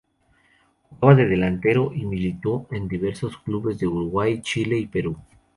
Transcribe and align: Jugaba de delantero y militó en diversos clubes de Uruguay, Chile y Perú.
Jugaba 0.89 1.13
de 1.13 1.27
delantero 1.27 1.91
y 1.93 2.07
militó 2.07 2.65
en 2.71 2.87
diversos 2.87 3.37
clubes 3.37 3.77
de 3.77 3.85
Uruguay, 3.85 4.41
Chile 4.41 4.79
y 4.79 4.87
Perú. 4.87 5.15